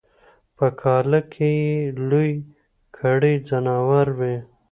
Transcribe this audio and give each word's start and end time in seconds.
په 0.57 0.67
کاله 0.81 1.19
کی 1.33 1.51
یې 1.67 1.81
لوی 2.09 2.31
کړي 2.97 3.33
ځناور 3.49 4.07
وي 4.19 4.35